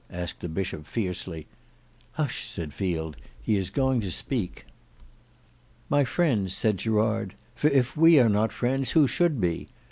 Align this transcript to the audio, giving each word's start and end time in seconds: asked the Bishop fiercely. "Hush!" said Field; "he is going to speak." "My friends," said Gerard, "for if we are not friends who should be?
asked 0.09 0.39
the 0.39 0.49
Bishop 0.49 0.87
fiercely. 0.87 1.45
"Hush!" 2.13 2.47
said 2.49 2.73
Field; 2.73 3.17
"he 3.39 3.55
is 3.55 3.69
going 3.69 4.01
to 4.01 4.09
speak." 4.09 4.65
"My 5.91 6.05
friends," 6.05 6.55
said 6.55 6.77
Gerard, 6.77 7.35
"for 7.53 7.67
if 7.67 7.95
we 7.95 8.17
are 8.19 8.27
not 8.27 8.51
friends 8.51 8.89
who 8.97 9.07
should 9.07 9.39
be? 9.39 9.67